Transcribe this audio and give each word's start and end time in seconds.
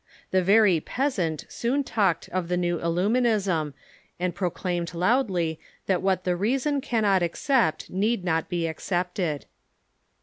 The 0.31 0.41
very 0.41 0.79
peasant 0.79 1.45
soon 1.47 1.83
talked 1.83 2.27
of 2.29 2.47
the 2.47 2.57
new 2.57 2.79
Illuminism, 2.79 3.73
and 4.19 4.33
proclaimed 4.33 4.95
loudly 4.95 5.59
that 5.85 6.01
what 6.01 6.23
the 6.23 6.35
reason 6.35 6.81
cannot 6.81 7.21
accept 7.21 7.87
need 7.87 8.23
not 8.23 8.49
be 8.49 8.65
accepted. 8.65 9.45